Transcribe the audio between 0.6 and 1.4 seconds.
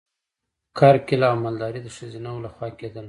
کرکیله او